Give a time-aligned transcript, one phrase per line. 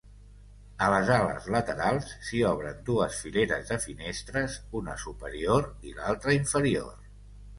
[0.85, 6.97] A les ales laterals s'hi obren dues fileres de finestres, una superior i l'altra inferior.